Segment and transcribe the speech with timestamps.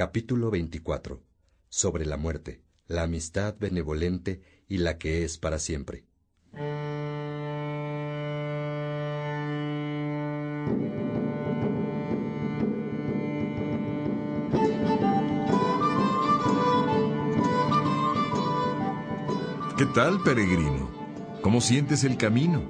[0.00, 1.20] Capítulo 24.
[1.68, 6.06] Sobre la muerte, la amistad benevolente y la que es para siempre.
[19.76, 20.90] ¿Qué tal, peregrino?
[21.42, 22.62] ¿Cómo sientes el camino?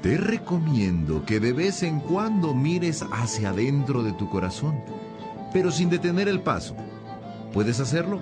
[0.00, 4.80] Te recomiendo que de vez en cuando mires hacia adentro de tu corazón,
[5.52, 6.76] pero sin detener el paso.
[7.52, 8.20] ¿Puedes hacerlo?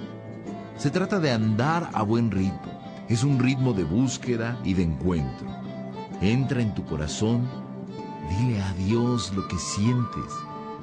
[0.77, 2.79] Se trata de andar a buen ritmo.
[3.09, 5.49] Es un ritmo de búsqueda y de encuentro.
[6.21, 7.49] Entra en tu corazón,
[8.29, 10.33] dile a Dios lo que sientes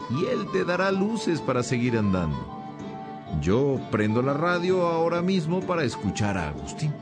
[0.10, 2.38] y Él te dará luces para seguir andando.
[3.42, 6.94] Yo prendo la radio ahora mismo para escuchar a Agustín.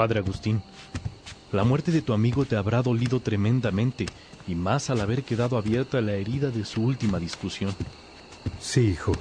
[0.00, 0.62] Padre Agustín,
[1.52, 4.06] la muerte de tu amigo te habrá dolido tremendamente,
[4.48, 7.74] y más al haber quedado abierta la herida de su última discusión.
[8.58, 9.12] Sí, hijo.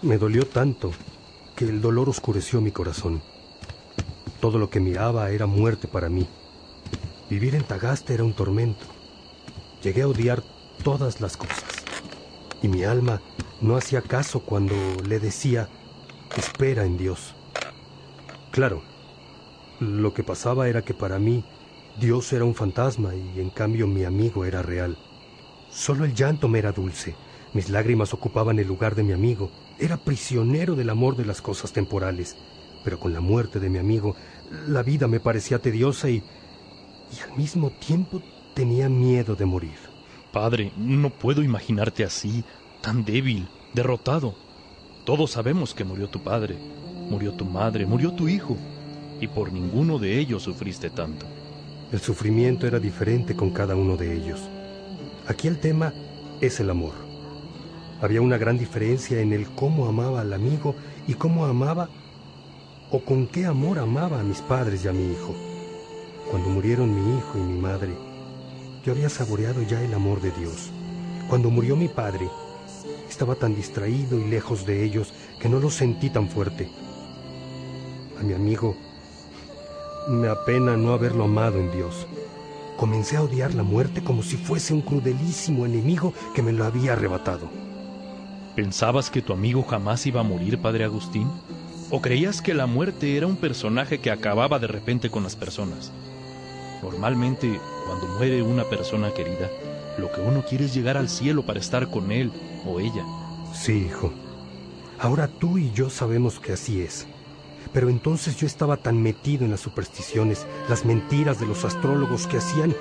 [0.00, 0.90] Me dolió tanto
[1.54, 3.20] que el dolor oscureció mi corazón.
[4.40, 6.26] Todo lo que miraba era muerte para mí.
[7.28, 8.86] Vivir en Tagaste era un tormento.
[9.82, 10.42] Llegué a odiar
[10.82, 11.84] todas las cosas.
[12.62, 13.20] Y mi alma
[13.60, 14.74] no hacía caso cuando
[15.06, 15.68] le decía,
[16.38, 17.34] espera en Dios.
[18.50, 18.93] Claro,
[19.80, 21.44] lo que pasaba era que para mí
[21.98, 24.96] Dios era un fantasma y en cambio mi amigo era real.
[25.70, 27.14] Solo el llanto me era dulce.
[27.52, 29.50] Mis lágrimas ocupaban el lugar de mi amigo.
[29.78, 32.36] Era prisionero del amor de las cosas temporales.
[32.82, 34.16] Pero con la muerte de mi amigo
[34.68, 38.22] la vida me parecía tediosa y, y al mismo tiempo
[38.54, 39.78] tenía miedo de morir.
[40.32, 42.44] Padre, no puedo imaginarte así,
[42.80, 44.34] tan débil, derrotado.
[45.04, 46.56] Todos sabemos que murió tu padre,
[47.08, 48.56] murió tu madre, murió tu hijo,
[49.20, 51.26] y por ninguno de ellos sufriste tanto.
[51.92, 54.40] El sufrimiento era diferente con cada uno de ellos.
[55.26, 55.92] Aquí el tema
[56.40, 56.92] es el amor.
[58.00, 60.74] Había una gran diferencia en el cómo amaba al amigo
[61.06, 61.88] y cómo amaba
[62.90, 65.34] o con qué amor amaba a mis padres y a mi hijo.
[66.30, 67.92] Cuando murieron mi hijo y mi madre,
[68.84, 70.70] yo había saboreado ya el amor de Dios.
[71.28, 72.28] Cuando murió mi padre,
[73.08, 76.68] estaba tan distraído y lejos de ellos que no lo sentí tan fuerte.
[78.20, 78.76] A mi amigo
[80.08, 82.06] me apena no haberlo amado en Dios.
[82.76, 86.92] Comencé a odiar la muerte como si fuese un crudelísimo enemigo que me lo había
[86.92, 87.48] arrebatado.
[88.54, 91.30] ¿Pensabas que tu amigo jamás iba a morir, Padre Agustín?
[91.90, 95.92] ¿O creías que la muerte era un personaje que acababa de repente con las personas?
[96.82, 99.50] Normalmente, cuando muere una persona querida,
[99.98, 102.32] lo que uno quiere es llegar al cielo para estar con él
[102.66, 103.04] o ella.
[103.54, 104.12] Sí, hijo.
[104.98, 107.06] Ahora tú y yo sabemos que así es.
[107.74, 112.38] Pero entonces yo estaba tan metido en las supersticiones, las mentiras de los astrólogos que
[112.38, 112.74] hacían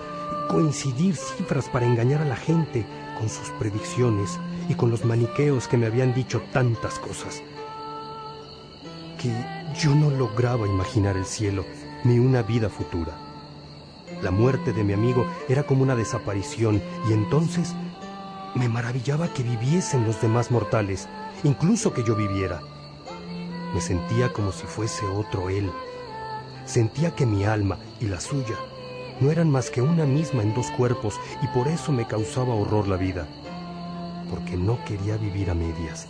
[0.48, 2.86] coincidir cifras para engañar a la gente
[3.20, 4.40] con sus predicciones
[4.70, 7.44] y con los maniqueos que me habían dicho tantas cosas
[9.80, 11.66] yo no lograba imaginar el cielo
[12.04, 13.14] ni una vida futura.
[14.22, 17.74] La muerte de mi amigo era como una desaparición y entonces
[18.56, 21.08] me maravillaba que viviesen los demás mortales,
[21.44, 22.62] incluso que yo viviera.
[23.74, 25.72] Me sentía como si fuese otro él.
[26.66, 28.56] Sentía que mi alma y la suya
[29.20, 32.88] no eran más que una misma en dos cuerpos y por eso me causaba horror
[32.88, 33.28] la vida.
[34.30, 36.08] Porque no quería vivir a medias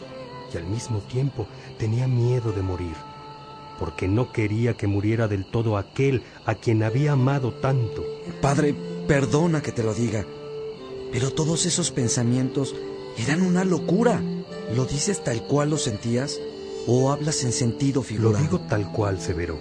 [0.53, 1.47] y al mismo tiempo
[1.77, 2.95] tenía miedo de morir,
[3.79, 8.03] porque no quería que muriera del todo aquel a quien había amado tanto.
[8.41, 8.75] Padre,
[9.07, 10.25] perdona que te lo diga,
[11.11, 12.75] pero todos esos pensamientos
[13.17, 14.21] eran una locura.
[14.75, 16.39] ¿Lo dices tal cual lo sentías
[16.87, 18.33] o hablas en sentido figurado?
[18.33, 19.57] Lo digo tal cual, Severo.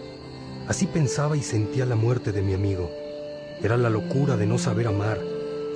[0.69, 2.91] Así pensaba y sentía la muerte de mi amigo.
[3.62, 5.21] Era la locura de no saber amar.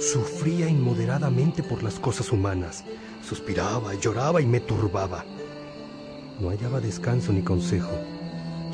[0.01, 2.85] Sufría inmoderadamente por las cosas humanas.
[3.27, 5.25] Suspiraba, lloraba y me turbaba.
[6.41, 7.93] No hallaba descanso ni consejo.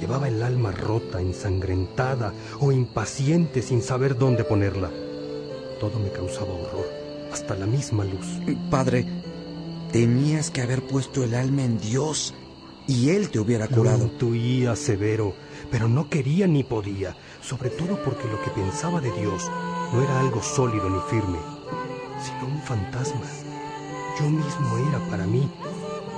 [0.00, 4.90] Llevaba el alma rota, ensangrentada o impaciente sin saber dónde ponerla.
[5.78, 6.88] Todo me causaba horror,
[7.32, 8.40] hasta la misma luz.
[8.70, 9.06] Padre,
[9.92, 12.34] tenías que haber puesto el alma en Dios
[12.86, 13.98] y Él te hubiera curado.
[13.98, 15.34] Lo intuía severo,
[15.70, 19.50] pero no quería ni podía, sobre todo porque lo que pensaba de Dios
[19.92, 21.38] no era algo sólido ni firme,
[22.20, 23.22] sino un fantasma.
[24.18, 25.48] Yo mismo era para mí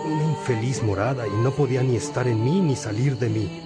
[0.05, 3.61] una infeliz morada y no podía ni estar en mí ni salir de mí.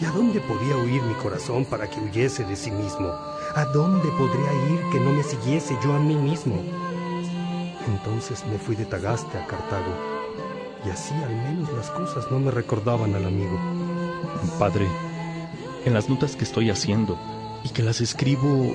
[0.00, 3.08] ¿Y a dónde podía huir mi corazón para que huyese de sí mismo?
[3.54, 6.62] ¿A dónde podría ir que no me siguiese yo a mí mismo?
[7.86, 10.17] Entonces me fui de Tagaste a Cartago
[10.86, 13.58] y así al menos las cosas no me recordaban al amigo.
[14.58, 14.86] Padre,
[15.84, 17.18] en las notas que estoy haciendo
[17.64, 18.72] y que las escribo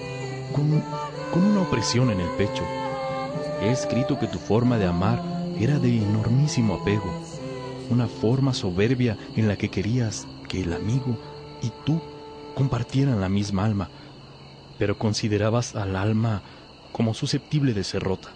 [0.54, 0.84] con,
[1.32, 2.64] con una opresión en el pecho.
[3.62, 5.24] He escrito que tu forma de amar
[5.60, 7.12] era de enormísimo apego,
[7.90, 11.18] una forma soberbia en la que querías que el amigo
[11.62, 12.02] y tú
[12.56, 13.90] compartieran la misma alma,
[14.78, 16.42] pero considerabas al alma
[16.92, 18.30] como susceptible de ser rota,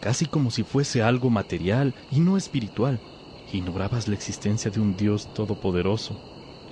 [0.00, 3.00] casi como si fuese algo material y no espiritual.
[3.52, 6.20] Ignorabas la existencia de un Dios todopoderoso.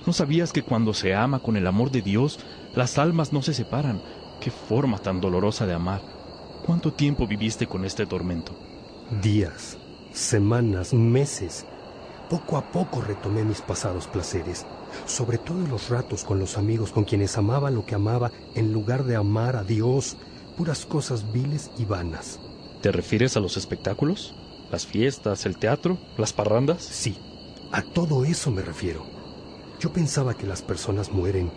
[0.05, 2.39] ¿No sabías que cuando se ama con el amor de Dios,
[2.73, 4.01] las almas no se separan?
[4.39, 6.01] Qué forma tan dolorosa de amar.
[6.65, 8.53] ¿Cuánto tiempo viviste con este tormento?
[9.21, 9.77] Días,
[10.11, 11.65] semanas, meses.
[12.29, 14.65] Poco a poco retomé mis pasados placeres,
[15.05, 19.03] sobre todo los ratos con los amigos con quienes amaba lo que amaba en lugar
[19.05, 20.17] de amar a Dios,
[20.57, 22.39] puras cosas viles y vanas.
[22.85, 24.35] ¿Te refieres a los espectáculos?
[24.69, 26.83] ¿Las fiestas, el teatro, las parrandas?
[26.83, 27.17] Sí,
[27.71, 29.07] a todo eso me refiero.
[29.79, 31.51] Yo pensaba que las personas mueren,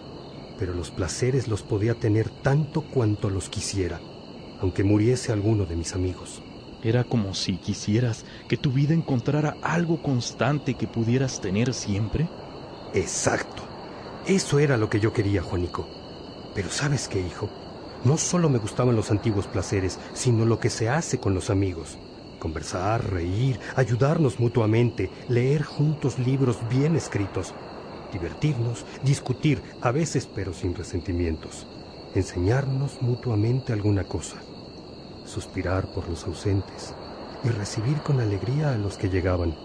[0.57, 4.01] pero los placeres los podía tener tanto cuanto los quisiera,
[4.59, 6.41] aunque muriese alguno de mis amigos.
[6.81, 12.31] Era como si quisieras que tu vida encontrara algo constante que pudieras tener siempre.
[12.95, 13.65] Exacto.
[14.25, 15.91] Eso era lo que yo quería, Juanico.
[16.55, 17.51] Pero ¿sabes qué, hijo?
[18.03, 22.01] No solo me gustaban los antiguos placeres, sino lo que se hace con los amigos.
[22.39, 27.57] Conversar, reír, ayudarnos mutuamente, leer juntos libros bien escritos,
[28.11, 31.69] divertirnos, discutir, a veces pero sin resentimientos,
[32.13, 34.47] enseñarnos mutuamente alguna cosa,
[35.25, 36.97] suspirar por los ausentes
[37.43, 39.61] y recibir con alegría a los que llegaban.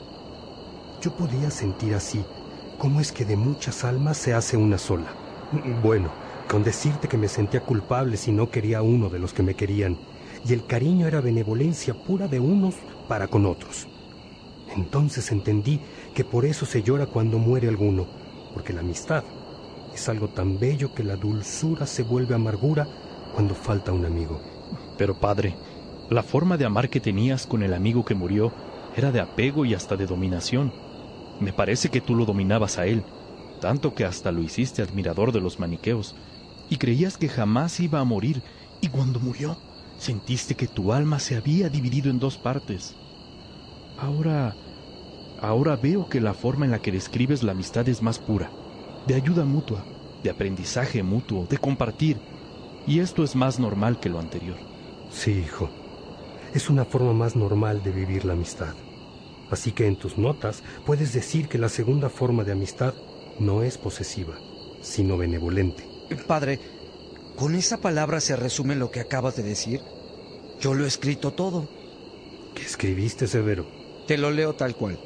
[1.00, 2.30] Yo podía sentir así
[2.78, 5.20] cómo es que de muchas almas se hace una sola.
[5.50, 6.18] Bueno,
[6.54, 9.56] con decirte que me sentía culpable si no quería a uno de los que me
[9.56, 9.98] querían,
[10.48, 12.76] y el cariño era benevolencia pura de unos
[13.08, 13.88] para con otros.
[14.76, 15.80] Entonces entendí
[16.14, 18.06] que por eso se llora cuando muere alguno,
[18.54, 19.24] porque la amistad
[19.96, 22.88] es algo tan bello que la dulzura se vuelve amargura
[23.34, 24.40] cuando falta un amigo.
[24.96, 25.56] Pero padre,
[26.12, 28.52] la forma de amar que tenías con el amigo que murió
[28.96, 30.72] era de apego y hasta de dominación.
[31.40, 33.04] Me parece que tú lo dominabas a él,
[33.60, 36.16] tanto que hasta lo hiciste admirador de los maniqueos,
[36.70, 38.44] y creías que jamás iba a morir,
[38.82, 39.58] y cuando murió,
[39.98, 42.96] sentiste que tu alma se había dividido en dos partes.
[43.96, 44.58] Ahora,
[45.38, 48.52] ahora veo que la forma en la que describes la amistad es más pura,
[49.06, 49.86] de ayuda mutua,
[50.22, 52.22] de aprendizaje mutuo, de compartir,
[52.86, 54.58] y esto es más normal que lo anterior.
[55.10, 55.70] Sí, hijo,
[56.54, 58.76] es una forma más normal de vivir la amistad.
[59.50, 62.96] Así que en tus notas puedes decir que la segunda forma de amistad
[63.38, 64.36] no es posesiva,
[64.82, 65.93] sino benevolente.
[66.28, 66.60] Padre,
[67.36, 69.82] ¿con esa palabra se resume lo que acabas de decir?
[70.60, 71.68] Yo lo he escrito todo.
[72.56, 73.66] ¿Qué escribiste, Severo?
[74.08, 75.00] Te lo leo tal cual.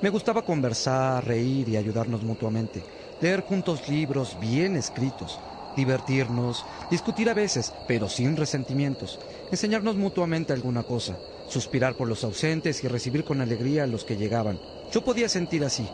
[0.00, 2.82] Me gustaba conversar, reír y ayudarnos mutuamente,
[3.20, 5.38] leer juntos libros bien escritos,
[5.76, 9.18] divertirnos, discutir a veces, pero sin resentimientos,
[9.50, 11.16] enseñarnos mutuamente alguna cosa,
[11.48, 14.58] suspirar por los ausentes y recibir con alegría a los que llegaban.
[14.92, 15.88] Yo podía sentir así.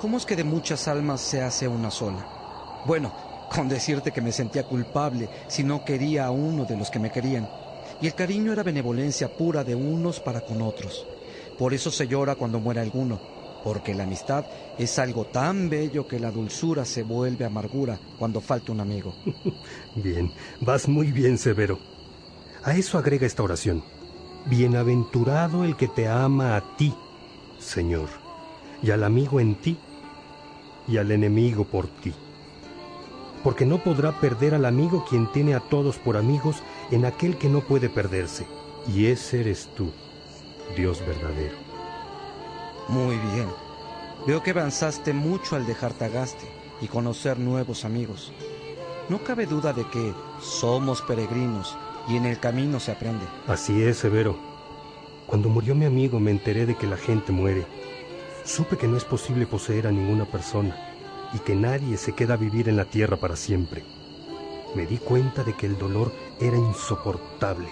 [0.00, 2.45] ¿Cómo es que de muchas almas se hace una sola?
[2.84, 3.12] Bueno,
[3.48, 7.10] con decirte que me sentía culpable si no quería a uno de los que me
[7.10, 7.48] querían.
[8.00, 11.06] Y el cariño era benevolencia pura de unos para con otros.
[11.56, 13.18] Por eso se llora cuando muere alguno,
[13.62, 14.44] porque la amistad
[14.78, 19.14] es algo tan bello que la dulzura se vuelve amargura cuando falta un amigo.
[19.94, 21.78] bien, vas muy bien, Severo.
[22.62, 23.84] A eso agrega esta oración.
[24.50, 26.92] Bienaventurado el que te ama a ti,
[27.58, 28.08] Señor,
[28.82, 29.78] y al amigo en ti,
[30.88, 32.12] y al enemigo por ti.
[33.46, 37.48] Porque no podrá perder al amigo quien tiene a todos por amigos en aquel que
[37.48, 38.44] no puede perderse,
[38.92, 39.92] y ese eres tú,
[40.76, 41.54] Dios verdadero.
[42.88, 43.46] Muy bien.
[44.26, 46.44] Veo que avanzaste mucho al dejar Tagaste
[46.80, 48.32] y conocer nuevos amigos.
[49.08, 53.26] No cabe duda de que somos peregrinos y en el camino se aprende.
[53.46, 54.36] Así es, Severo.
[55.28, 57.64] Cuando murió mi amigo me enteré de que la gente muere.
[58.42, 60.95] Supe que no es posible poseer a ninguna persona
[61.32, 63.84] y que nadie se queda a vivir en la tierra para siempre.
[64.74, 67.68] Me di cuenta de que el dolor era insoportable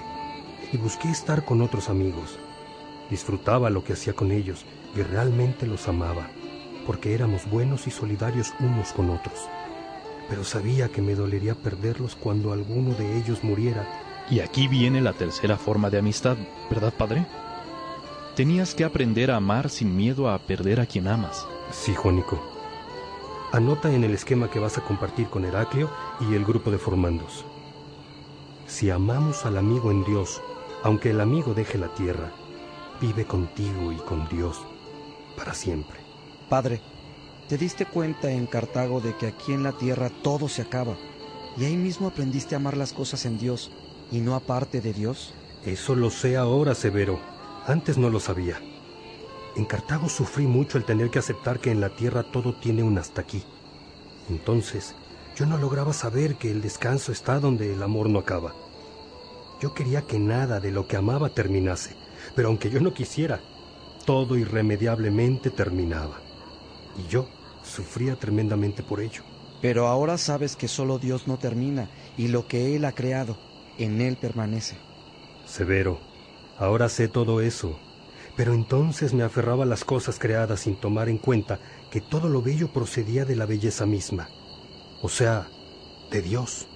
[0.72, 2.38] y busqué estar con otros amigos.
[3.10, 4.64] Disfrutaba lo que hacía con ellos
[4.96, 6.28] y realmente los amaba,
[6.86, 9.48] porque éramos buenos y solidarios unos con otros.
[10.28, 13.86] Pero sabía que me dolería perderlos cuando alguno de ellos muriera
[14.30, 16.36] y aquí viene la tercera forma de amistad,
[16.70, 17.26] ¿verdad, padre?
[18.34, 21.46] Tenías que aprender a amar sin miedo a perder a quien amas.
[21.70, 22.53] Sí, Juanico.
[23.54, 27.44] Anota en el esquema que vas a compartir con Heraclio y el grupo de formandos.
[28.66, 30.42] Si amamos al amigo en Dios,
[30.82, 32.32] aunque el amigo deje la tierra,
[33.00, 34.60] vive contigo y con Dios
[35.36, 36.00] para siempre.
[36.48, 36.80] Padre,
[37.48, 40.96] te diste cuenta en Cartago de que aquí en la tierra todo se acaba.
[41.56, 43.70] Y ahí mismo aprendiste a amar las cosas en Dios
[44.10, 45.32] y no aparte de Dios.
[45.64, 47.20] Eso lo sé ahora, Severo.
[47.68, 48.60] Antes no lo sabía.
[49.56, 52.98] En Cartago sufrí mucho el tener que aceptar que en la tierra todo tiene un
[52.98, 53.42] hasta aquí.
[54.28, 54.96] Entonces,
[55.36, 58.54] yo no lograba saber que el descanso está donde el amor no acaba.
[59.60, 61.96] Yo quería que nada de lo que amaba terminase,
[62.34, 63.40] pero aunque yo no quisiera,
[64.04, 66.20] todo irremediablemente terminaba.
[66.96, 67.28] Y yo
[67.62, 69.22] sufría tremendamente por ello.
[69.62, 73.36] Pero ahora sabes que solo Dios no termina y lo que Él ha creado,
[73.78, 74.76] en Él permanece.
[75.46, 76.00] Severo,
[76.58, 77.78] ahora sé todo eso,
[78.36, 81.60] pero entonces me aferraba a las cosas creadas sin tomar en cuenta
[81.90, 84.28] que todo lo bello procedía de la belleza misma,
[85.02, 85.48] o sea,
[86.10, 86.68] de Dios,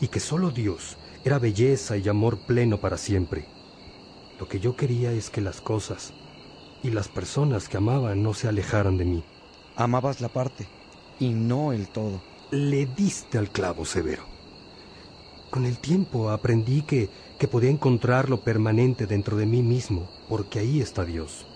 [0.00, 3.46] y que solo Dios era belleza y amor pleno para siempre.
[4.38, 6.12] Lo que yo quería es que las cosas
[6.82, 9.24] y las personas que amaba no se alejaran de mí.
[9.76, 10.68] Amabas la parte
[11.18, 12.20] y no el todo.
[12.50, 14.24] Le diste al clavo severo.
[15.50, 20.60] Con el tiempo aprendí que, que podía encontrar lo permanente dentro de mí mismo, porque
[20.60, 21.46] ahí está Dios.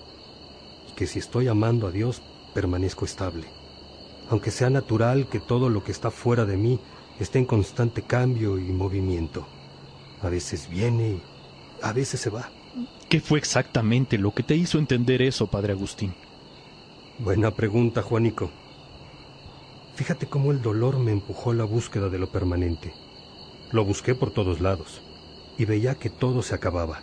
[0.91, 2.23] Y que si estoy amando a Dios,
[2.55, 3.47] permanezco estable.
[4.29, 6.81] Aunque sea natural que todo lo que está fuera de mí
[7.21, 9.47] esté en constante cambio y movimiento.
[10.21, 11.23] A veces viene y
[11.83, 12.51] a veces se va.
[13.09, 16.15] ¿Qué fue exactamente lo que te hizo entender eso, padre Agustín?
[17.19, 18.51] Buena pregunta, Juanico.
[19.95, 22.93] Fíjate cómo el dolor me empujó a la búsqueda de lo permanente.
[23.73, 25.03] Lo busqué por todos lados
[25.59, 27.03] y veía que todo se acababa.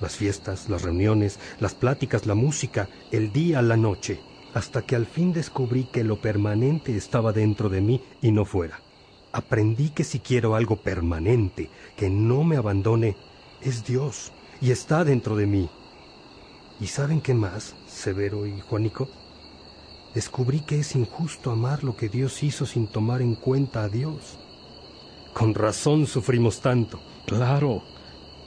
[0.00, 4.20] Las fiestas, las reuniones, las pláticas, la música, el día, la noche,
[4.54, 8.80] hasta que al fin descubrí que lo permanente estaba dentro de mí y no fuera.
[9.32, 13.16] Aprendí que si quiero algo permanente, que no me abandone,
[13.60, 15.70] es Dios y está dentro de mí.
[16.80, 19.08] ¿Y saben qué más, Severo y Juanico?
[20.14, 24.38] Descubrí que es injusto amar lo que Dios hizo sin tomar en cuenta a Dios.
[25.32, 27.00] Con razón sufrimos tanto.
[27.26, 27.82] Claro,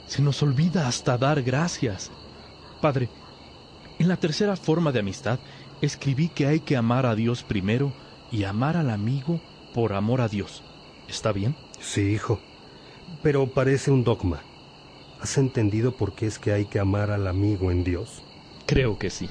[0.06, 2.10] se nos olvida hasta dar gracias.
[2.80, 3.10] Padre,
[3.98, 5.40] en la tercera forma de amistad
[5.80, 7.92] escribí que hay que amar a Dios primero
[8.30, 9.40] y amar al amigo
[9.72, 10.62] por amor a Dios.
[11.08, 11.56] ¿Está bien?
[11.78, 12.40] Sí, hijo.
[13.22, 14.42] Pero parece un dogma.
[15.18, 18.22] ¿Has entendido por qué es que hay que amar al amigo en Dios?
[18.66, 19.28] Creo que sí.